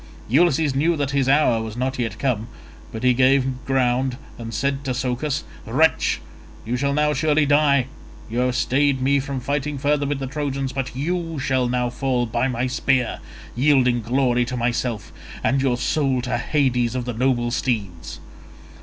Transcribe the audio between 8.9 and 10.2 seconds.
me from fighting further with